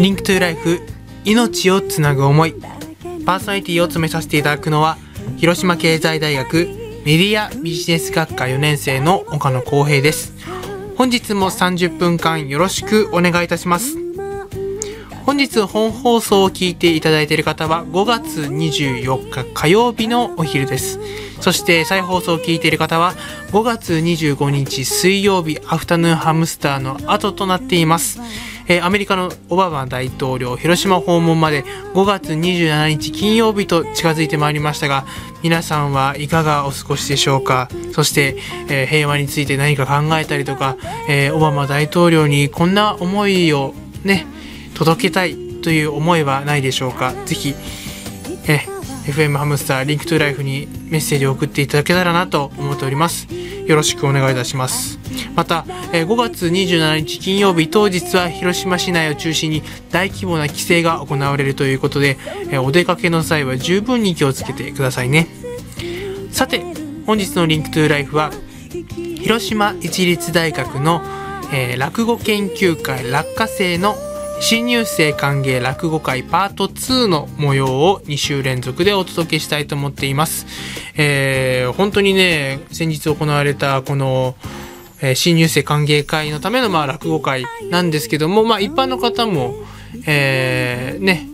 [0.00, 0.80] リンクトゥライフ
[1.26, 2.54] 命をつなぐ思い。
[3.26, 4.96] パーソナリティを務めさせていただくのは
[5.36, 6.68] 広島経済大学
[7.04, 10.32] メディアビジネス学科4年生の岡野光平です。
[10.96, 13.98] 本日も30分間よろしくお願いいたします。
[15.26, 20.98] 本日本放送を聞いていただいている方は5月24日火曜日のお昼です。
[21.42, 23.12] そして再放送を聞いている方は
[23.52, 28.18] 5月25日水曜日アフタヌーンハムスターの後となっています。
[28.72, 35.04] えー、アメリカのオバマ大統領広島訪問まで5月27日金曜日と近づいてまいりましたが
[35.42, 37.68] 皆さんはいかがお過ごしでしょうか？
[37.92, 38.36] そして、
[38.68, 40.76] えー、平和について何か考えたりとか、
[41.08, 43.74] えー、オバマ大統領にこんな思いを
[44.04, 44.24] ね
[44.74, 47.12] 届けたいという思いはないでしょうか？
[47.26, 47.54] ぜひ、
[48.46, 48.60] え
[49.06, 53.26] FM ハムスターリンクトゥライフにメッセージを送っていただけたらなと思っております。
[53.66, 54.99] よろしくお願いいたします。
[55.34, 62.16] また5月27日金曜日当日は広島市内を中心に大規模な規制が行われるということで
[62.62, 65.28] お出かけの際は十分に気をつけてくださいね
[66.30, 66.64] さて
[67.06, 68.30] 本日のリンクトゥーライフは
[69.16, 71.02] 広島市立大学の、
[71.52, 73.94] えー、落語研究会落花生の
[74.40, 80.46] 新入生歓迎落語会パート2の模様を2週連続でお届けしたいと思っています。
[80.96, 84.34] えー、本当にね、先日行われたこの、
[85.02, 89.54] えー、新入生歓迎会のためのまあ落語会なんですけども、まあ一般の方も、
[90.06, 91.28] えー、ね、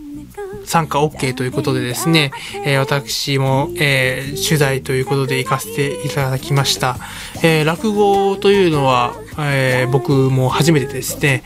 [0.67, 2.31] 参加 OK ということでですね、
[2.65, 6.97] えー、私も、えー、取材ということで行かせていただきました。
[7.41, 11.43] えー、落語というのは、えー、僕も初めてですね。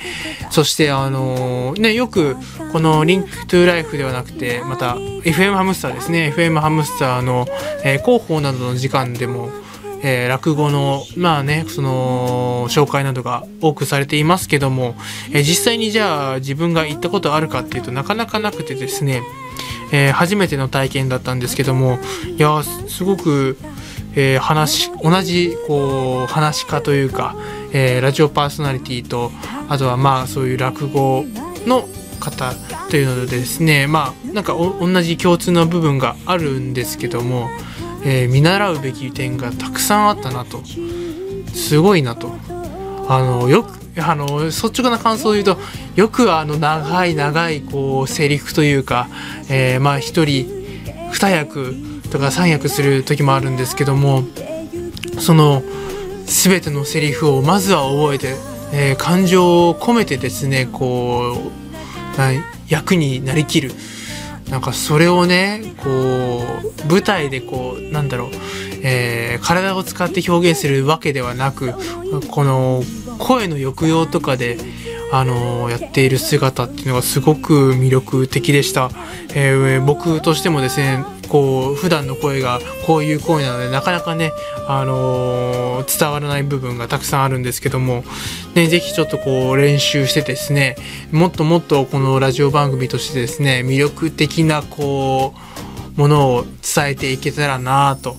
[0.50, 2.35] そして、あのー、ね、よく
[2.72, 6.33] このリンクトゥーライフではなくて、また FM ハムスターですね。
[6.35, 7.45] FM ハムスターの、
[7.83, 9.50] えー、広報などの時間でも、
[10.03, 14.95] えー、落語のまあねその紹介などが多くされていますけども、
[15.31, 19.22] えー、実際にじゃあ自分が行ったことあるかっていうとなかなかなくてですね、
[19.91, 22.00] えー、初めての体験だったんですけども
[22.38, 23.57] いやすごく、
[24.16, 27.35] えー、話同じこう話し家というか、
[27.73, 29.31] えー、ラジオパーソナリティと
[29.69, 31.25] あとはまあそういう落語
[31.66, 31.88] の
[32.19, 32.53] 方
[32.90, 37.50] というのでですねまあなんか同じ共通の部分があるんですけども
[38.03, 40.62] えー、見習うべき点がたくさんあったなと。
[41.53, 42.31] すごいなと。
[43.07, 45.57] あのよくあの率直な感想を言うと
[45.95, 49.09] よくあの長い長いこうセリフというか、
[49.50, 50.50] えー、まあ一人
[51.11, 51.75] 二役
[52.09, 54.23] とか三役する時もあるんですけども
[55.19, 55.61] その
[56.25, 58.35] 全てのセリフをまずは覚えて、
[58.73, 61.51] えー、感情を込めてですねこう
[62.69, 63.72] 役になりきる。
[64.51, 66.44] なんかそれをねこ
[66.85, 68.29] う舞台でこうなんだろう、
[68.84, 71.73] えー、体を使って表現するわけではなく
[72.29, 72.84] この
[73.17, 74.57] 声の抑揚とかで
[75.13, 78.90] あのやっている姿っていうのがすごく魅力的でした、
[79.34, 84.34] えー、僕としてもですねこう普段の声がこういう声なのでなかなかね、
[84.68, 88.03] あのー、伝わらない部分がたくさんあるんですけども、
[88.53, 90.75] ね、ぜひちょっとこう練習してですね
[91.14, 95.34] もっともっとこのラジオ番組としてですね魅力的なこ
[95.96, 98.18] うものを伝えていけたらなと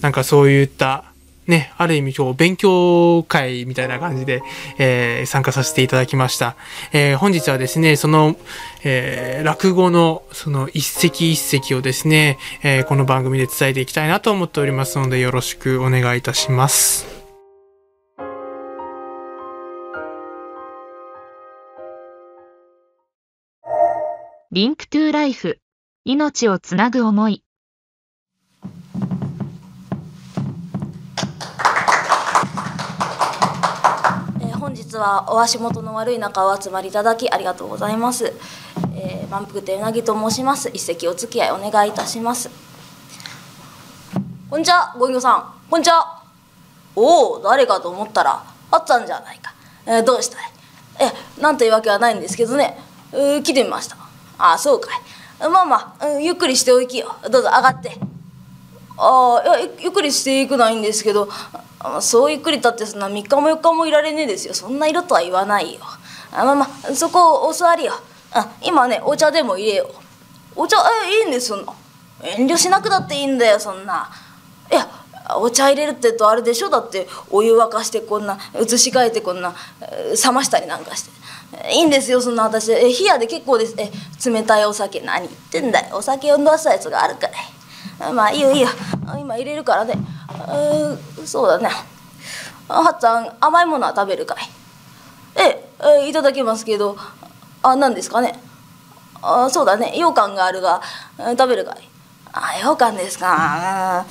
[0.00, 1.11] なんかそういった
[1.52, 4.42] ね、ある意味今日勉強会みたいな感じで、
[4.78, 6.56] えー、参加させていただきました。
[6.94, 8.36] えー、本日はですね、その、
[8.84, 17.06] えー、落語のその一席一席をですね、えこの番組で伝えていきたいなと思っておりますのでよろしくお願いいたします。
[24.52, 25.58] リンクトゥーライフ
[26.04, 27.44] 命をつなぐ思い
[34.92, 38.32] 日はお足元の悪い中お集まりいただきありがとうございます、
[38.94, 40.68] えー、満腹亭うなぎと申します。
[40.72, 42.50] 一席お付き合いお願いいたします。
[44.50, 45.54] こんにちはご隠居さん。
[45.70, 46.22] こんにちは。
[46.94, 49.54] おお誰かと思ったらあっちゃんじゃないか、
[49.86, 50.52] えー、どうしたい？
[51.00, 52.78] えなんというわけはないんですけどね。
[53.12, 53.96] う来てみました。
[54.38, 55.48] ああそうかい。
[55.48, 57.96] まあまあ、うん、ゆっくりしておきよどうぞ上がって。
[59.04, 61.28] ああゆっくりしていくないんですけど
[62.00, 64.54] そうゆっくり立ってそんな3日も4日もいられねえですよ。
[64.54, 65.80] そんな色とは言わないよ。
[66.30, 67.94] あまあまあそこお座りよ。
[68.32, 69.90] あ今ねお茶でも入れよ
[70.54, 71.72] お茶えいいんですそんな。
[72.22, 74.08] 遠慮しなくだっていいんだよそんな。
[74.70, 74.88] いや
[75.36, 76.70] お茶入れるってとあれでしょ？
[76.70, 79.52] だってお湯沸かしてこんな移し替えてこんな
[80.24, 81.10] 冷ましたりなんかして。
[81.74, 82.70] いいんですよそんな私。
[82.72, 83.74] え冷やで結構です。
[83.76, 83.90] え
[84.30, 85.00] 冷たいお酒。
[85.00, 85.96] 何言ってんだよ。
[85.96, 87.32] お酒を飲ませたやつがあるから。
[87.98, 88.68] まあいいよいいよ。
[89.18, 89.94] 今入れるからね
[91.22, 91.68] うそうだね。
[92.68, 94.38] はっちゃん甘いものは食べるかい？
[95.36, 95.68] え
[96.04, 96.96] えいただきますけど。
[97.62, 98.40] あ何ですかね？
[99.22, 99.92] あそうだね。
[99.94, 100.82] 羊羹があるが
[101.18, 101.88] 食べるかい？
[102.32, 104.04] あ羊羹ですか。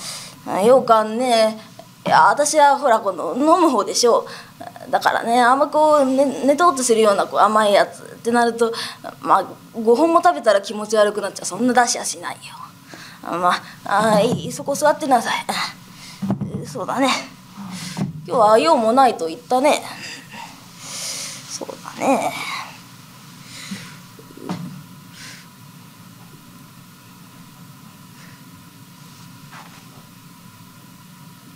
[0.46, 1.60] 羊羹ね。
[2.06, 4.26] いや私はほらこの飲む方でしょ
[4.88, 4.92] う。
[4.92, 8.74] だからねあんまこう寝寝とうとするようなこう甘いやつってなると
[9.22, 9.46] まあ
[9.76, 11.46] 5本も食べたら気持ち悪くなっちゃう。
[11.46, 12.42] そんな出しやしないよ。
[13.24, 13.54] ま
[13.86, 15.46] ああいいそこ座ってなさい。
[16.66, 17.10] そうだね。
[18.28, 19.82] 今日は用もないと言ったね。
[21.50, 21.68] そう
[22.00, 22.32] だね。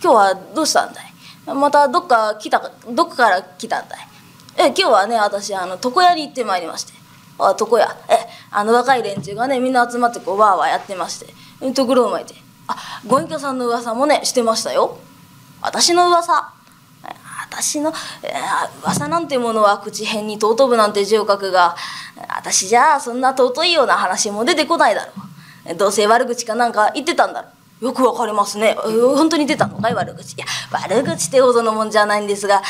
[0.02, 1.12] 今日はどうしたんだい？
[1.46, 4.08] またどっか来たどっかから来たんだい？
[4.58, 6.92] え今日はね私あの床屋に行ってまいりまして。
[7.38, 7.88] あ床屋。
[8.08, 8.14] え
[8.50, 11.45] あの若い連中がねみんな集まってこうわーわーやってまして。
[11.74, 12.34] ところを巻いて。
[12.68, 12.76] あ
[13.06, 14.98] ご隠居さんの噂もねしてましたよ。
[15.62, 16.52] 私の噂。
[17.48, 17.92] 私の、
[18.22, 21.76] えー、噂なんてものは口辺に尊ぶなんて字を書くが
[22.28, 25.12] 私じゃあそんな尊いような話も出てこないだろ
[25.72, 25.74] う。
[25.76, 27.52] どうせ悪口かなんか言ってたんだろう。
[27.80, 28.74] よくわかりますね。
[28.74, 29.78] 本当に出たの？
[29.78, 30.32] かい悪口。
[30.32, 32.62] いや、悪口ってほどのもんじゃないんですが、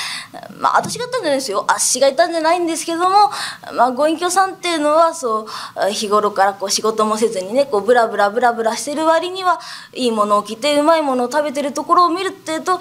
[0.58, 1.64] まあ、私が言ったんじゃないですよ。
[1.69, 3.31] あっしが言ったんじゃないんですけども、
[3.75, 5.47] まあ、ご隠居さんっていうのは、そ
[5.87, 9.61] う、日頃からこう仕事もせずにね、こう、ブラブラブラブラしてる割には、
[9.94, 12.81] いいものを着て、うまいものを食べてるところを見るっていうと、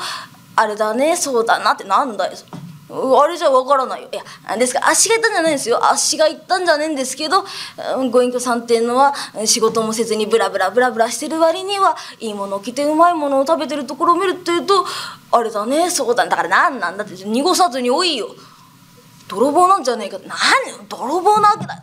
[0.56, 2.38] あれだね、そうだなって、なんだよ。
[2.88, 4.10] あれじゃわからないよ。
[4.12, 5.84] いや、ですから、あっしが言ったんじゃないんですよ。
[5.84, 7.44] あっしが言ったんじゃねえんですけど、
[8.12, 9.14] ご隠居さんっていうのは、
[9.46, 14.86] 仕事もせずにブラブラブラブラしてる割には、いいものを着てうまいものを食べてるところを見るっていうと、
[15.32, 18.30] あれだね、そうだ、だから何なんだって、濁さずに多いよ。
[19.28, 20.18] 泥棒なんじゃねえか。
[20.20, 20.88] 何？
[20.88, 21.82] 泥棒なわけだ。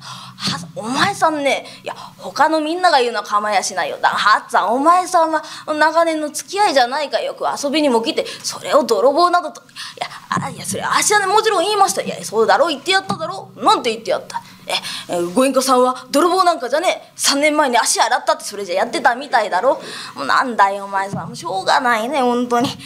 [0.74, 3.98] お前さんね、いや、他のみんなが言うのは構いやしないよ。
[4.00, 7.20] だはっつぁん、お前さんは長年の付き合いじゃないか。
[7.20, 9.60] よく遊びにも来て、それを泥棒などと。
[9.60, 9.64] い
[9.98, 12.02] や、あいや、それ、あしはね、もちろん言いました。
[12.02, 13.64] いや、そうだろう、言ってやっただろう。
[13.64, 14.40] なんて言ってやった？
[14.66, 17.12] え、えご隠居さんは泥棒なんかじゃねえ。
[17.16, 19.80] 3年前に足洗ったってそれじゃやってたみたいだろ。
[20.14, 21.36] もうなんだよ、お前さん。
[21.36, 22.68] しょうがないね、本当に。
[22.68, 22.76] いや、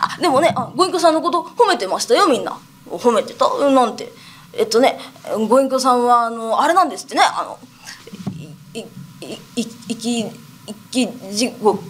[0.00, 2.58] あ、でもね、あご隠居さんのこと褒めてましたよ、みんな。
[2.90, 3.48] 褒めてた？
[3.70, 4.12] なんて。
[4.54, 4.98] えっとね
[5.48, 7.20] ご隠居さんはあのあれなんですってね。
[7.22, 7.58] あの
[8.72, 8.84] いい
[9.56, 10.24] いいき
[10.66, 11.82] 生き地獄。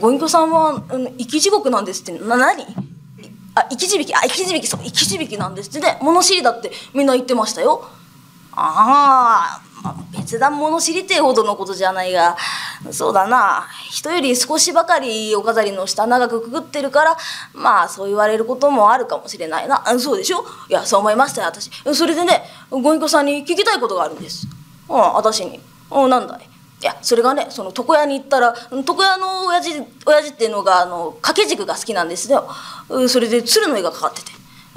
[0.00, 2.18] ご隠居さんは生き地獄なんですって。
[2.18, 2.64] な何？
[3.54, 4.14] あ生き地引き？
[4.14, 5.98] あ生き地引きそう生き地引きなんですってね。
[6.02, 7.84] 物知りだってみんな言ってましたよ。
[8.52, 9.71] ああ
[10.12, 12.36] 別段物知りてえほどのことじゃないが
[12.90, 13.66] そうだな。
[13.90, 17.16] 人より少しばかりお飾りの下長くくぐってるから
[17.52, 19.82] まあそう言われることもあるかもしれないな。
[19.98, 20.44] そうでしょ？
[20.68, 21.70] いやそう思いましたよ私。
[21.94, 24.46] それでねご隠居さんに聞きたいことがあるんです。
[24.88, 25.60] うん私に。
[25.90, 26.48] うんなんだい？
[26.82, 32.48] いやそれがねその床屋に行ったら床屋の親父親父っていうのがあの掛け軸が好きなんですよ。
[33.08, 34.32] それで鶴の絵がかかってて。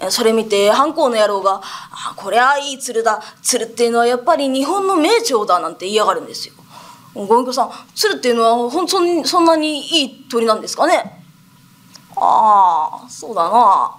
[0.10, 3.22] それ見て藩校の野郎が「あこりゃいい鶴だ。
[3.42, 6.54] 鶴っていうのはやっぱり日本の名鳥だ」なんて言いやがるんですよ。
[7.14, 11.24] ご隠居さん鶴っていうのはほんそそんなにいい鳥なんですかね。
[12.18, 13.92] ああそうだな。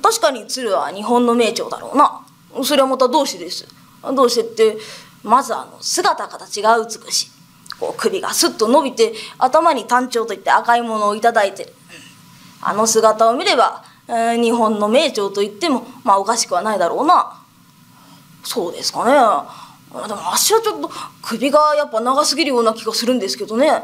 [0.00, 2.20] 確かに鶴は日本の名鳥だろうな。
[2.62, 3.66] それはまたどうしてです。
[4.14, 4.78] どうしてって
[5.22, 7.30] まずあの姿形が美しい。
[7.78, 11.74] こう首がスッと伸びて頭に単調といって赤いものを頂いてる。
[12.60, 17.40] あの姿を見ればえ、日本の名鳥と言ってもまあおかしくはないだろうな。
[18.42, 19.12] そうですかね。
[19.12, 20.90] でも足はちょっと
[21.20, 23.82] 首がやっぱ長すぎるような気がするんですけどね。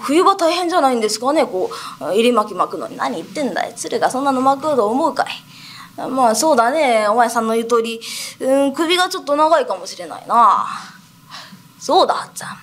[0.00, 1.44] 冬場大変じゃないんですかね。
[1.44, 2.96] こう入り巻き巻くのに。
[2.96, 3.74] 何言ってんだい。
[3.74, 5.26] 鶴がそんなの巻くと思うかい。
[6.08, 7.06] まあそうだね。
[7.08, 8.00] お前さんの言う通り、
[8.40, 10.66] うん、首がちょっと長いかもしれないな。
[11.78, 12.56] そうだはっちゃん。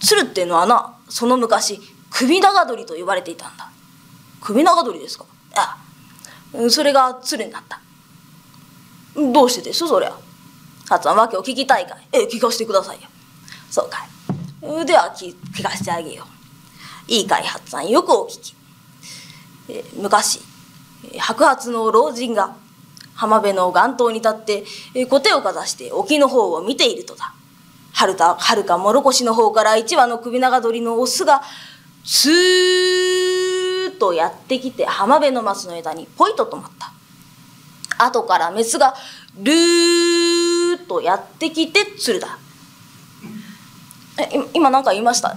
[0.00, 1.80] 鶴っていうのはなその昔
[2.10, 3.70] 首長鳥と呼ばれていたんだ。
[4.42, 5.24] 首長鳥ですか？
[6.68, 7.80] それが鶴になった。
[9.14, 10.12] どうしてですそりゃ。
[10.88, 12.08] 初は訳を聞きたいかい。
[12.12, 13.08] ええ聞かせてくださいよ。
[13.70, 14.86] そうかい。
[14.86, 16.24] では聞聞かせてあげよ
[17.08, 17.12] う。
[17.12, 18.54] いいかい初さんよくお聞き、
[19.68, 20.40] え昔
[21.18, 22.56] 白髪の老人が
[23.14, 24.64] 浜辺の岸頭に立って
[24.94, 27.34] え小手をかざして沖の方を見ているとだ。
[27.92, 31.42] はるかはるかもろこしの方から一羽の首長鳥のオスが
[32.04, 33.09] スー
[34.00, 36.92] とやってきて浜辺の松の枝にポイと止まった。
[38.04, 38.94] 後からメスが
[39.36, 42.38] ルーとやってきて鶴だ。
[44.18, 45.36] え今何か言いました？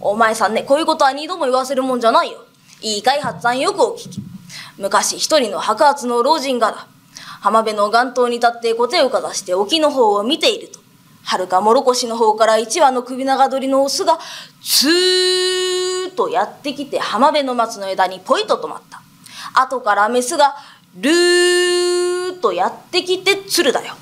[0.00, 2.44] お前さんねこういうことは二度も言わせるもんじゃないよ。
[2.82, 4.20] いいかい発さんよくお聞き。
[4.78, 6.86] 昔一人の白髪の老人がだ
[7.40, 10.80] 浜辺の岩頭に立って小手をかざして沖の方を見ていると。
[11.26, 14.18] はるかもろこしの方から一羽の首長鳥のオスが
[14.62, 15.63] ツー
[16.14, 19.02] とやってきて浜辺の松の枝にポイと止まった。
[19.60, 20.56] 後からメスが
[20.96, 23.94] ルーとやってきて鶴だよ。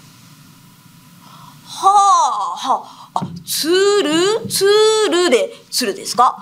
[1.65, 2.83] は
[3.15, 3.69] あつ
[4.03, 4.65] るつ
[5.11, 6.39] るで鶴ですか？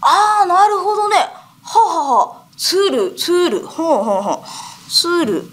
[0.00, 1.16] ああなるほどね。
[1.16, 1.30] は
[1.62, 2.42] あははあ。
[2.56, 4.44] つるつるほんほんほん
[4.88, 5.44] つる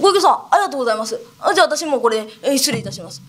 [0.00, 1.20] ご池さんありがとうございます。
[1.40, 3.20] あじゃあ私もこれ、えー失礼いたします。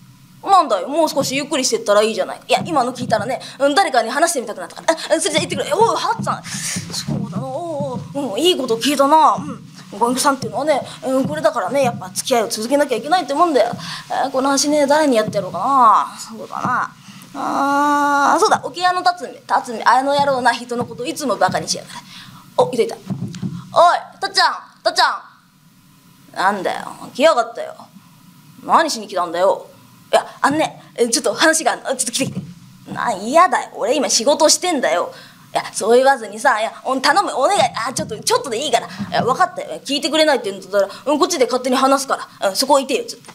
[0.43, 2.41] なんだよもう少しゆっくりしてったらいいじゃない。
[2.47, 4.93] いや今の聞いたらねうん誰かに話してみたくなったから。
[4.93, 6.43] あそれじゃあ言ってくれおいハッツさん。
[6.43, 8.17] そうだなおう。
[8.17, 9.35] おううんいいこと聞いたな。
[9.35, 9.99] うん。
[9.99, 13.73] ご隠さんっていうのはね、うん、これだからねやっぱ付き合いを続けなきゃいけないってもんだよ、
[14.09, 16.17] えーこの話ね誰にやってやろうかな。
[16.17, 16.95] そうだな。
[17.33, 19.41] あーそうだ桶屋の辰巳。
[19.45, 21.95] 辰巳あの野郎な人のこといつもバカにしやがる。
[22.57, 22.95] おいたいた。
[22.95, 23.01] おい
[24.19, 26.35] たっちゃんたっちゃん。
[26.35, 27.75] なんだよ来やがったよ。
[28.63, 29.67] 何しに来たんだよ。
[30.11, 32.41] いやあのねちょっと話がちょっと来て来て。
[32.91, 33.69] な嫌だよ。
[33.75, 35.13] 俺今仕事してんだよ。
[35.53, 37.31] いやそう言わずにさいや頼む。
[37.35, 37.61] お願い。
[37.87, 38.87] あちょっとちょっとでいいから。
[38.87, 39.79] いや分かったよ。
[39.85, 43.05] 聞いてくれないって言うんだったら、うん、こっちで勝手に話すから、うん、そこ置いてよ。
[43.05, 43.31] ちょっと。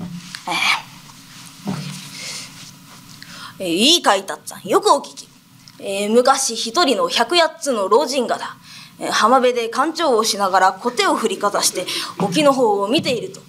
[3.58, 3.64] えー。
[3.64, 5.26] いいかいたっつぁんよくお聞き、
[5.80, 8.54] えー昔一人の百八つの老人がだ、
[9.10, 11.86] 浜辺で干潮をしながら小手を振りかざして
[12.18, 13.40] 沖の方を見ていると。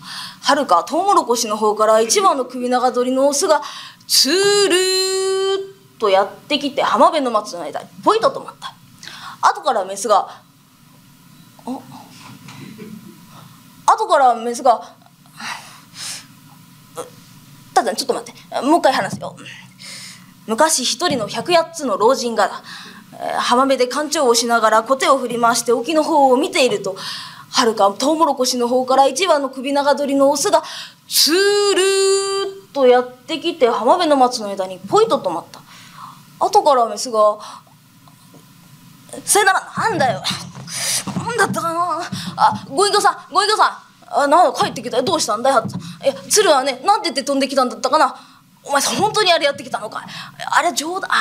[0.42, 3.62] はるかトウモロコシの方から一羽の首長鳥のオスが
[4.08, 8.74] つるーっとやってきて浜辺の松の間にポイと止まった。
[9.42, 10.28] 後からメスが
[11.66, 11.72] あ
[13.86, 14.96] 後からメスが
[17.74, 18.62] ただちょっと待って。
[18.62, 19.36] もう一回話すよ。
[20.48, 22.87] 昔一人の百八つの老人が、えー
[23.40, 26.96] 浜辺で干潮をしながら小手を振り回して沖の方を見ていると
[27.50, 30.62] はるかトウモロコシの方から一羽の首長鳥のオスが
[31.08, 35.62] つるーっとやってきて浜辺の松の枝にポイと止まった。
[36.40, 37.18] 後からメスが
[39.26, 40.22] 「それならなんだよ。
[41.18, 42.02] なんだったかな。
[42.36, 43.78] あご隠居さんご隠居さん。
[44.10, 45.04] あなんだ帰ってきたよ。
[45.04, 45.66] どうしたんだよ
[46.04, 48.16] いや鶴はねなんて言って飛んできたんだったかな。
[48.64, 50.04] お前さ本当にあれやってきたのかい
[50.52, 51.12] あれ冗談。
[51.12, 51.16] あ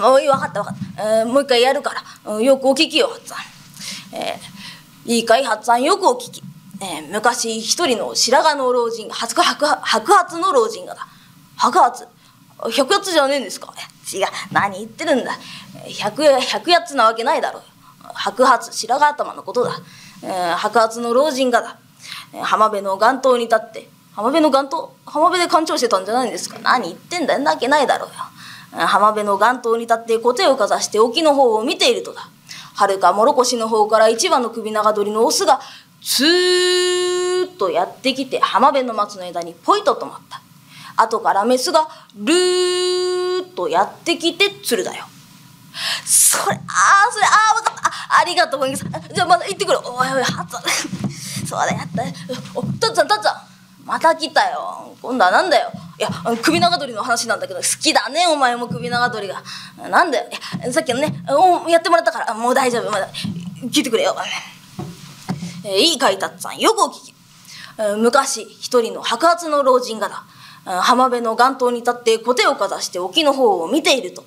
[0.00, 3.36] もういい分かった分かった、えーもう一回やるから、うんよくお聞きよハッツァ
[4.16, 5.82] ン、えーいいかいハッツァン。
[5.84, 6.42] よくお聞き、
[6.82, 11.06] えー昔一人の白髪の老人白白白髪の老人がだ。
[11.56, 12.06] 白髪？
[12.72, 13.72] 百八じゃねえんですか？
[14.12, 14.26] 違う。
[14.52, 15.32] 何言ってるんだ。
[15.98, 17.62] 百百八なわけないだろう
[18.14, 19.80] 白髪白髪頭のことだ、
[20.22, 21.78] えー白髪の老人がだ。
[22.42, 23.88] 浜辺の岸頭に立って。
[24.12, 24.90] 浜辺の岸頭？
[25.06, 26.58] 浜辺で干潮してたんじゃないんですか？
[26.58, 27.38] 何言ってんだよ。
[27.38, 28.14] なわけないだろうよ。
[28.70, 32.28] 浜辺の岸頭に立って小手をかざして沖の方を見ているとだ。
[32.74, 35.60] はるかもろこしの方から一羽の首長鳥のオスが
[36.00, 40.40] ツーッとやってきて浜辺の松の枝にポイと止まった。
[41.02, 45.06] 後からメスがルーッとやってきて鶴だよ。
[46.04, 47.88] それああそれああ分かった。
[47.88, 49.78] あありがとうございますじゃあまだ行ってくる。
[49.84, 50.56] おいおいハツ
[51.46, 52.02] そうだやった。
[52.54, 53.47] おたっちゃんたっちゃん。
[53.88, 54.94] また来たよ。
[55.00, 55.72] 今度はなんだよ。
[55.98, 56.10] いや
[56.42, 58.26] 首長鳥の話なんだけど好きだね。
[58.28, 59.42] お前も首長鳥が。
[59.88, 60.28] なんだよ。
[60.60, 61.24] いやさっきのね
[61.68, 62.34] やってもらったから。
[62.34, 62.90] もう大丈夫。
[62.90, 63.08] まだ
[63.70, 64.14] 聞いてくれよ、
[65.64, 66.58] えーいいかいたっちゃん。
[66.58, 67.14] よくお聞き。
[67.96, 70.24] 昔一人の白髪の老人がだ。
[70.82, 74.24] 浜辺の岸頭に立って小手をかざして沖の方を見ていると。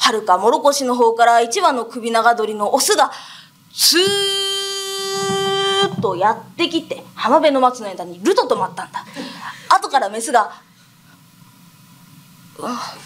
[0.00, 3.10] はるかもろこしの方から一羽の首長鳥のオスが
[3.72, 4.00] スー
[5.88, 9.04] ッとやってきて浜辺の松の枝にルと止まったんだ。
[9.68, 10.50] 後からメスが
[12.60, 12.98] あ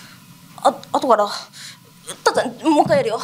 [0.93, 1.27] 後から
[2.25, 3.21] ただもう一回やるよ。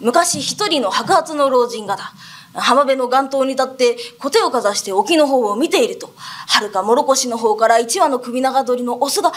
[0.00, 2.12] 昔一人の白髪の老人がだ
[2.54, 9.30] 浜辺の岸頭に立って小手をかざして沖の方を見ているとはるかもろこしの方から一羽の首長鳥のオスが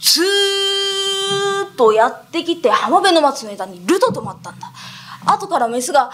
[0.00, 0.24] ツー
[1.72, 4.70] ッとやってきて浜辺の松の枝にルと止まったんだ。
[5.26, 6.10] 後からメスが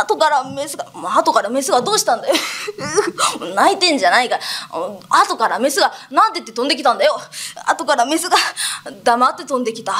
[0.00, 2.34] 後からメスが、まあ、後からメスがどうしたんだよ。
[3.54, 4.38] 泣いてんじゃないか。
[5.08, 7.18] 後からメスがなんて言って飛んできたんだよ。
[7.66, 8.36] 後からメスが
[9.02, 9.94] 黙って飛んできた。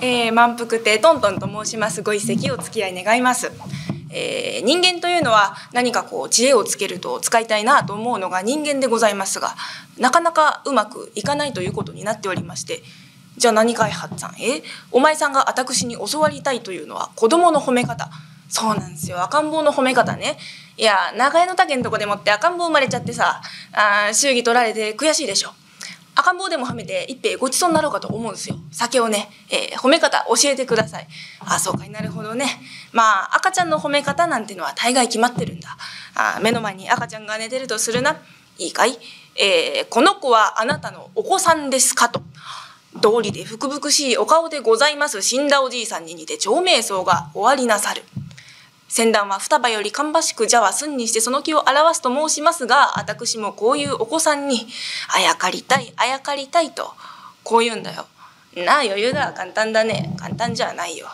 [0.00, 2.02] えー、満腹亭トントンと申します。
[2.02, 3.50] ご一席お付き合い願います。
[4.10, 9.54] えー、人間というのは何かこう知恵をつけると使いたいなと思うのが人間でございますが
[9.98, 12.82] なかなかうまくいかないということになっておりまして
[13.36, 14.30] じゃあ何かいはっさん。
[14.40, 18.10] えお前さんが私に教わりたいというのは子供の褒め方。
[18.48, 19.22] そうなんですよ。
[19.22, 20.38] 赤ん坊の褒め方ね。
[20.76, 23.40] いや長屋の竹のとこでもって赤ん坊生まれちゃってさ
[23.72, 25.50] あ祝儀取られて悔しいでしょ。
[26.18, 28.56] 赤ん坊でも褒めて一杯ごちそうになろうかと思うんですよ。
[28.72, 31.06] 酒をね、えー、褒め方教えてください。
[31.38, 32.60] あそうかいなるほどね。
[32.92, 35.76] まあ赤ちゃんの褒め方なんてのは大概決まってるんだ。
[36.16, 38.16] あ目の前に赤ちゃんが寝てるとするな。
[38.58, 38.98] いいかい、
[39.36, 42.20] えー、この子はあなたのお子さんですかと。
[43.00, 48.02] 道理で福々しいお顔でございます死んだおじいさんに似て長命草が終わりなさる。
[48.88, 54.66] 先旦は双葉より芳しくじゃは寸にしてその気を表すと申しますが私もこういうお子さんに
[55.14, 56.94] あやかりたいあやかりたいと
[57.44, 58.06] こう言うんだよ。
[58.56, 61.06] なあ余裕だ簡単だね簡単じゃないよ。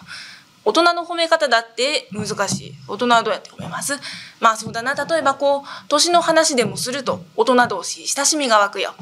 [0.64, 3.98] 大人の褒め方だって難しい大人はどうやって褒めます？
[4.40, 8.94] まあそうだな例えばこう年の話でもすると大人同士親しみが湧くよ。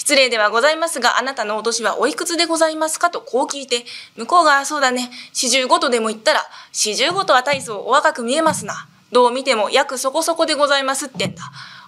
[0.00, 3.10] 失礼ではございますが、あなたのお年はおいくつでございますか？
[3.10, 3.84] とこう聞いて、
[4.16, 6.42] 向こうがそうだね、四十五とでも言ったら、
[6.72, 8.88] 四十五とは大層お若く見えますな。
[9.12, 11.42] どう見ても約そこそこでございますってんだ。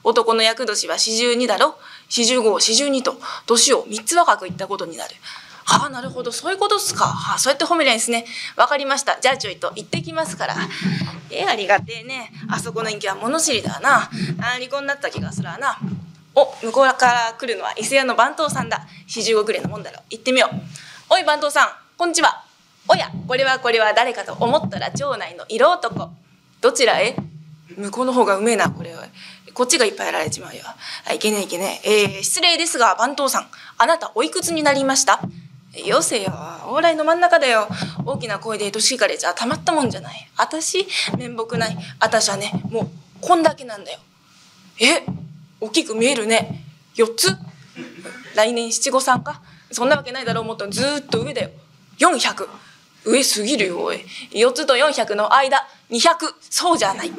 [0.05, 1.75] 男の厄年は四十二だろ？
[2.11, 5.15] 四十五、四十二と、年を三つ若く言ったことになる。
[5.65, 7.07] はあ、なるほど、そういうことっすか。
[7.07, 8.27] はあ、そうやって褒めりゃいいですね。
[8.57, 9.19] わかりました。
[9.23, 10.57] じゃあちょいと行ってきますから。
[11.31, 12.31] ええ、ありがてえね。
[12.51, 14.03] あそこの人気は物知りだな。
[14.03, 14.11] あ
[14.59, 15.79] 離婚になった気がするわな。
[16.35, 18.87] お向こうから来るのは伊勢屋の番頭さんだ。
[19.07, 20.01] 四十五くらいのもんだろ。
[20.09, 21.15] 行ってみよう。
[21.15, 21.69] おい番頭さん。
[21.99, 22.45] こんにちは。
[22.89, 26.11] おやこれはこれは誰かと思ったら町内の色男。
[26.61, 27.15] どちらへ？
[27.77, 29.05] 向こうの方がうめえなこれは。
[29.55, 30.63] こっちがいっぱいやられちまうよ。
[31.07, 32.05] あいけねえいけねえ。
[32.05, 33.47] えー、失礼ですが番頭さん。
[33.77, 35.21] あなたおいくつになりました？
[35.87, 36.31] よせよ。
[36.31, 37.69] 往来の真ん中だよ。
[38.07, 40.31] 大きな声で年引かれちゃたまったもんじゃない。
[40.39, 40.87] 私
[41.19, 41.77] 面目ない。
[42.01, 42.89] 私はねもう
[43.21, 43.99] こんだけなんだよ。
[44.81, 45.05] え？
[45.63, 46.65] 大きく見えるね。
[46.97, 47.39] 4つ。
[48.35, 49.41] 来年七五三か。
[49.71, 51.51] そんなわけないだろう思ったらずっと上だよ。
[51.99, 52.49] 400
[53.05, 54.05] 上すぎるよおい。
[54.33, 55.65] 4つと400の間。
[55.89, 57.13] 200そうじゃない。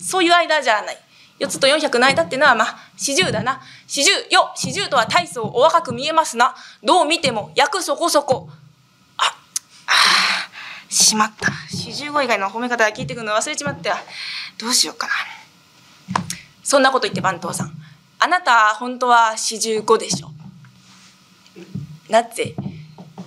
[0.00, 0.98] そういう間じゃない。
[1.40, 3.60] 4つと400の間ってのはまあ四十だな。
[3.88, 4.52] 四十よ。
[4.54, 6.54] 四十とは大層お若く見えますな。
[6.84, 8.48] どう見ても役そこそこ。
[9.16, 9.24] あ
[9.86, 11.50] あしまった。
[11.68, 13.96] 四十五以外の褒め方が聞いてくるの忘れちまったよ
[14.56, 15.12] どうしようかな。
[16.62, 17.87] そんなこと言って番頭さん。
[18.18, 20.30] あなた本当は四十五でしょ？
[22.10, 22.54] なぜ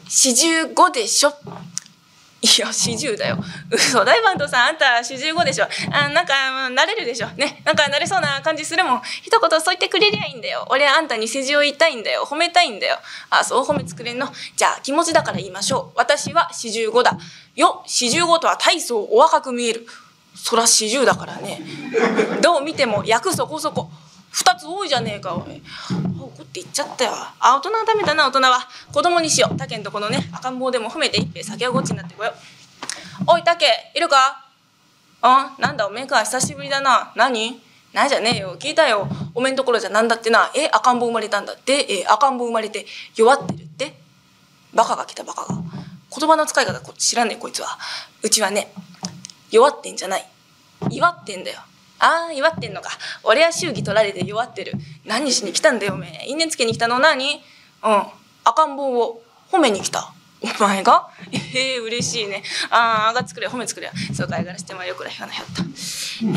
[0.08, 1.34] 四十五でしょ？
[2.42, 3.38] いや四十だよ。
[3.70, 4.68] 嘘大番頭さん。
[4.70, 5.68] あんた四十五でしょ？
[5.94, 7.28] あなんか慣れるでしょ？
[7.38, 9.02] ねなんか慣れそうな感じするもん。
[9.22, 10.66] 一言そう言ってくれりゃいいんだよ。
[10.70, 12.26] 俺あんたに世辞を言いたいんだよ。
[12.26, 12.98] 褒めたいんだよ。
[13.30, 14.28] あそう褒め作れんの？
[14.58, 15.98] じゃあ気持ちだから言いましょう。
[15.98, 17.18] 私は四十五だ。
[17.56, 19.86] よ四十五とは大層お若く見える。
[20.34, 21.62] そら四十だからね。
[22.42, 23.90] どう見ても役そこそこ。
[24.32, 25.62] 二つ多いじゃねえかおい。
[26.20, 27.12] 怒って言っちゃったよ。
[27.40, 28.68] あ大人はダメだな大人は。
[28.94, 29.58] 子供にしよう。
[29.58, 32.34] 他県とこのね赤ん坊でも褒めて一杯酒をごっちになってこよう。
[33.28, 34.46] おい竹いるか？
[35.22, 36.22] あなんだおめえか。
[36.24, 37.12] 久しぶりだな。
[37.16, 37.62] 何？
[37.94, 38.56] ないじゃねえよ。
[38.58, 39.08] 聞いたよ。
[39.36, 40.50] おめえんところじゃなんだってな。
[40.56, 41.86] え赤ん坊生まれたんだって？
[42.02, 43.96] え赤ん坊生まれて弱ってるって？
[44.74, 45.62] バカが来たバカが。
[46.18, 47.78] 言葉の使い方こ知らねえこいつは。
[48.24, 48.74] うちはね
[49.52, 50.26] 弱ってんじゃない。
[50.90, 51.60] 祝ってんだよ。
[52.04, 52.90] ああ、祝ってんのか。
[53.24, 54.74] 俺は祝儀取られて弱ってる。
[55.06, 56.28] 何しに来たんだよ、おめえ。
[56.28, 57.44] 因縁つけに来たの何？
[57.84, 58.04] うん。
[58.44, 60.12] 赤ん坊を褒めに来た。
[60.42, 61.08] お前が？
[61.32, 62.42] ええー、嬉しいね。
[62.72, 63.92] ああ、あが作れ、褒め作れ。
[64.16, 65.64] そうかいがらしてもよくらひょなひょった。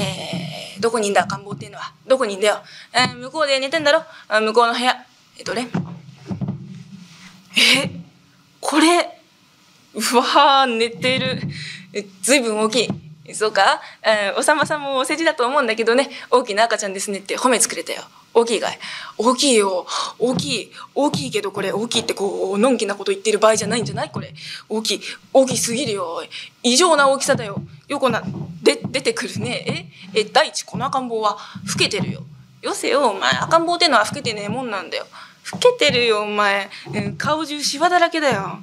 [0.02, 1.94] えー、どこにいんだ赤ん坊っていうのは？
[2.06, 2.62] どこにいんだよ？
[2.92, 4.02] えー、向こうで寝てんだろ？
[4.28, 5.02] あ向こうの部屋。
[5.38, 5.62] え、どれ？
[7.56, 7.90] え
[8.60, 9.18] これ？
[9.94, 11.40] うわー、寝てる。
[12.20, 12.88] ずいぶん大きい。
[13.32, 16.10] そうか、えー、おさまさんもお世辞だと思うんだけどね。
[16.30, 18.02] 大きな赤ちゃんですねって褒め作れたよ。
[18.34, 18.78] 大きいかい。
[19.16, 19.86] 大きいよ。
[20.18, 20.72] 大きい。
[20.94, 24.10] 大きいけどこれ大きいってこうのんきなこと言ってる場合じゃないんじゃない？
[24.10, 24.34] これ。
[24.68, 25.00] 大きい。
[25.32, 26.22] 大きすぎるよ。
[26.62, 27.62] 異常な大きさだよ。
[27.88, 28.22] よこな
[28.62, 29.90] で出てくるね。
[30.14, 30.20] え？
[30.20, 31.38] え第一この赤ん坊は。
[31.66, 32.24] 老けてるよ。
[32.60, 33.32] よせよお前。
[33.32, 35.06] 赤ん坊ってのは老けてねえもんなんだよ。
[35.52, 36.68] 老けてるよお前。
[37.16, 38.58] 顔中シワだらけだよ。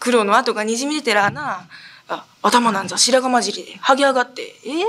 [0.00, 1.66] 黒の跡がにじみ出てらな
[2.08, 4.54] あ頭なんざ白髪混じりで剥げ上がって。
[4.64, 4.84] えー、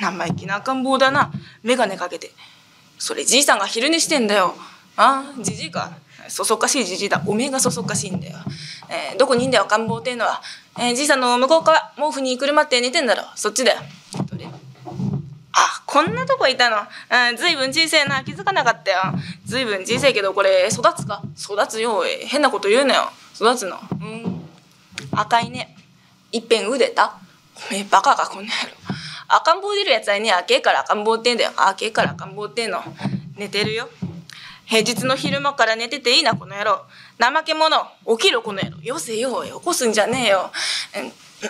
[0.00, 1.32] 生意気な赤ん坊だな。
[1.62, 2.30] 眼鏡かけて。
[2.98, 4.54] それじいさんが昼寝してんだよ。
[4.96, 5.92] ああじじいか。
[6.28, 7.22] そそっかしいじじいだ。
[7.26, 8.36] おめえがそそっかしいんだよ、
[8.90, 10.42] えー、どこにいんだよ赤ん坊っていうのは、
[10.78, 13.22] えー、じいさんの向こうか毛布に車って寝てんだろ。
[13.34, 13.78] そっちだよ。
[14.30, 14.46] どれ？
[15.52, 18.22] あこんなとこいたの、うん、ずいぶん小さいな。
[18.24, 18.98] 気づかなかったよ。
[19.46, 21.22] ずいぶん小さいけどこれ育つか？
[21.38, 23.10] 育つよ変なこと言うなよ。
[23.36, 23.78] 育つの。
[23.98, 24.42] うん。
[25.12, 25.77] 赤いね。
[26.32, 27.18] いっぺん腕た？
[27.70, 28.52] おめえバカかこの野郎。
[29.28, 31.52] 赤ん坊出るやつはね赤えから赤ん坊ってんだよ。
[31.56, 32.80] 赤えから赤ん坊ってんの。
[33.36, 33.88] 寝てるよ。
[34.66, 36.82] 平日の昼間から寝てていいなこの野郎。
[37.18, 37.90] 怠け者。
[38.18, 38.82] 起きろこの野郎。
[38.82, 40.50] よせよ起こすんじゃねえよ、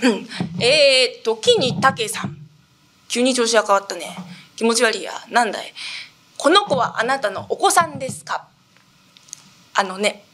[0.03, 2.37] うん、えー、時に武さん。
[3.09, 4.17] 急に調子が変わったね。
[4.55, 5.13] 気持ち悪いや。
[5.31, 5.73] なんだい？
[6.37, 8.47] この子はあなたのお子さんですか？
[9.75, 10.25] あのね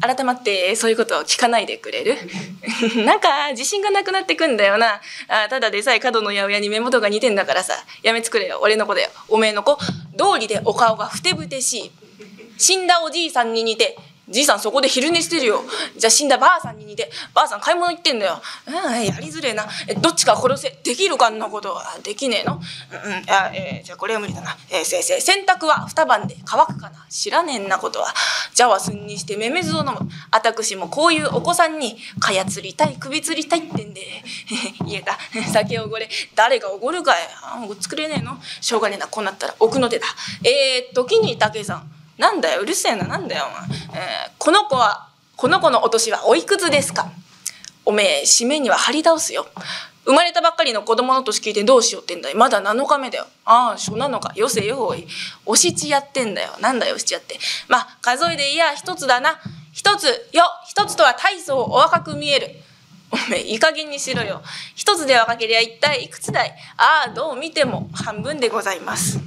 [0.00, 2.16] 改まってそういうことを聞かないでくれる？
[3.04, 5.00] なんか自信がなくなってくんだよな。
[5.28, 7.74] あただでさえ角の八百屋に目元が似てんだからさ。
[8.02, 8.58] やめつくれよ。
[8.62, 9.10] 俺の子だよ。
[9.28, 9.78] おめえの子。
[10.14, 11.90] 道理でお顔がふてぶてしい。
[12.58, 13.96] 死んだおじいさんに似て。
[14.32, 15.62] じいさんそこで昼寝してるよ。
[15.96, 18.40] じゃあ死んだばあさんに似てばあさん買い物行ってんだよ。
[18.66, 19.66] うんやりづれえな。
[19.86, 20.78] えどっちか殺せ。
[20.82, 21.74] できるかんなこと。
[21.74, 22.54] はできねえの？
[22.54, 24.56] うんいや、えー、じゃあこれは無理だな。
[24.70, 26.36] えー、先生洗濯は二晩で。
[26.44, 27.06] 乾くかな？
[27.10, 28.06] 知らねえんなことは。
[28.54, 30.08] じゃはすんにしてめめずを飲む。
[30.30, 34.00] 私もこういうお子さんにかやつりたい首つりたいってんで。
[34.86, 35.18] 言えた。
[35.52, 36.08] 酒おごれ。
[36.34, 38.38] 誰がおごるかいあ作れねえの？
[38.60, 39.06] しょうがねえな。
[39.08, 40.06] こうなったら奥の手だ。
[40.44, 42.01] えー、時に武さん。
[42.22, 47.10] なんだようるせえななんだよお前、えー、この子はこの子のお年はおいくつですか？
[47.84, 49.44] おめえ締めには張り倒すよ。
[50.04, 52.36] 生まれたばっかりの子供の年聞いてどうしようってんだよ。
[52.36, 53.26] まだ7日目だよ。
[53.44, 55.04] ああ初なのかよせよおい。
[55.46, 56.52] おしちやってんだよ。
[56.60, 57.40] なんだよおしちやって。
[57.66, 59.40] まあ数えでいや一つだな。
[59.72, 60.44] 一つよ。
[60.68, 62.50] 一つとは大層お若く見える。
[63.10, 64.42] おめえいい加減にしろよ。
[64.76, 66.54] 一つで若けりゃ一体いくつだい？
[66.76, 69.18] ああどう見ても半分でございます。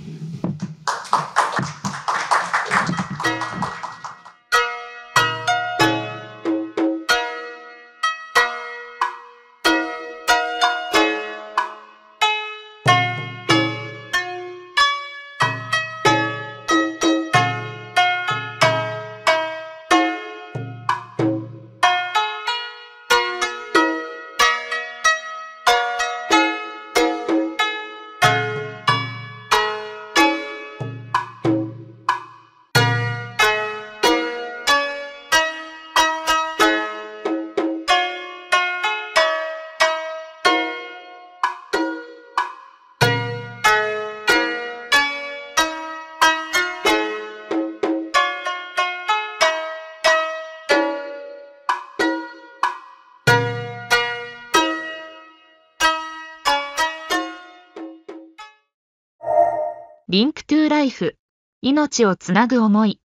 [60.15, 61.17] Link to Life。
[61.62, 63.01] 命をつなぐ思い。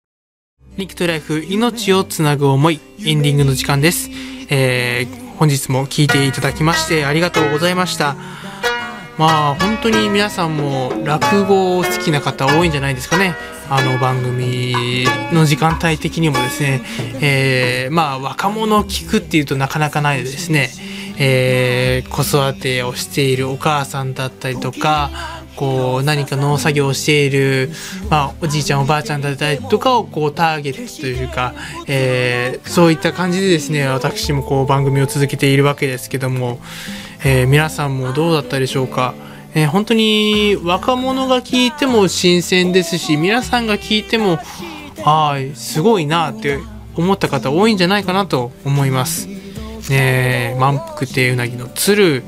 [0.76, 2.81] Link to Life 命をつなぐ思い。
[3.07, 4.11] エンディングの時間です、
[4.51, 8.16] えー、本日も聞いていただきましてありがとうございました。
[9.19, 13.37] まあ本当に皆さんも落語好きな方多いんじゃないですかね。
[13.71, 14.75] あの番組
[15.33, 16.83] の時間帯的にもですね、
[17.21, 20.71] えー、まあ若者を聞くっていうとなかなかないですね、
[21.21, 27.71] えー、子育てをしているお母さんだったりとかこう何か農作業をしている、
[28.11, 31.55] まあ、おじいちゃんおばあちゃんだったりとかをこうターゲットというか、
[31.87, 36.61] えー、そういった感じでですね私もこう番組を続けているわけですけども、
[37.25, 39.14] えー、皆さんもどうだったでしょうか。
[39.55, 44.38] えー、本当に若者が聞いても新鮮ですし皆さんが聞いても
[45.03, 46.59] ああすごいなって
[46.95, 49.29] 思った方多いんじゃないかなと思います。
[49.88, 52.25] ね満腹亭うなぎの鶴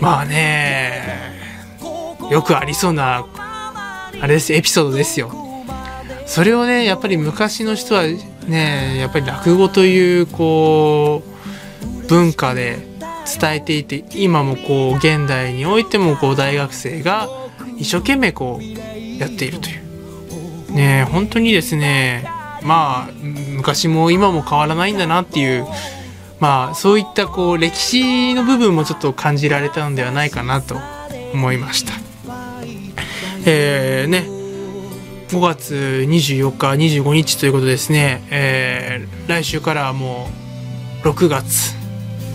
[0.00, 1.33] まあね
[2.30, 3.26] よくありそうな
[4.20, 5.32] あれですエピソードですよ
[6.26, 8.04] それをねやっぱり昔の人は
[8.46, 12.78] ねやっぱり落語というこう文化で
[13.40, 17.28] 伝えていて今もこう現代においてもこう大学生が
[17.78, 22.26] 一生懸命こうやっているというね本当にですね
[22.62, 25.66] まあ昔も今も変わらないんだなっていう
[26.40, 30.76] まあそういったこう歴史の部分もちょっと感じられたのではないかなと
[31.32, 32.03] 思いました。
[33.46, 34.26] えー、ね
[35.28, 35.74] 5月
[36.08, 40.28] 24日25日ということですね、えー、来週からはも
[41.02, 41.74] う6月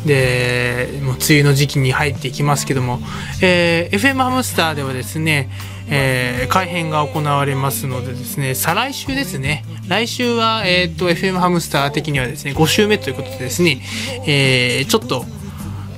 [0.05, 2.99] でもう梅雨の時期に入っていきますけども、
[3.41, 5.49] えー、FM ハムスターではですね、
[5.89, 9.65] えー、改編が行われますのでですね再来週ですね。
[9.87, 13.81] 来週は、えーと、FM ハムスター的にはですね5週目ということでですね、
[14.25, 15.25] えー、ちょっと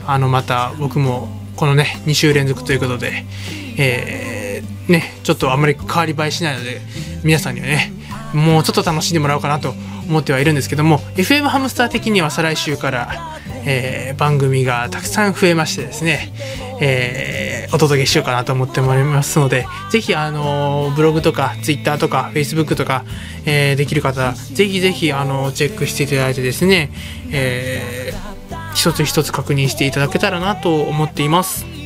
[0.07, 3.25] あのまた僕もこのね2週連続ということで、
[3.77, 4.50] えー
[4.91, 6.81] ねちょっとあんまり変わり映えしないので
[7.23, 7.91] 皆さんにはね
[8.33, 9.73] もうちょっと楽しんでもらおうかなと
[10.07, 13.09] 思ってはいるんですけども FM ハムスター的には再来週から、
[13.65, 16.31] えー、番組がたくさん増えましてですね、
[16.81, 23.03] えー、お届けしようかなと思っておりますのでぜひあのブログとか Twitter とか Facebook とか、
[23.45, 26.91] えー、できる方ぜひぜひあのチェックしていただいてですね、
[27.31, 28.31] えー
[28.73, 31.80] 一つ一つ確認していただけたらなと思っています。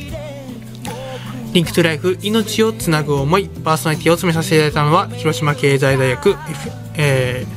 [1.56, 6.36] リンクトゥライフ命をつなぐ思いパーソナリティを務めさせていただいたのは広島経済大学、
[6.98, 7.56] えー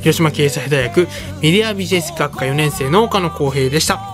[0.00, 1.06] 広島経済大学
[1.42, 4.09] メディアビジネス学科4年生の岡野光平でした。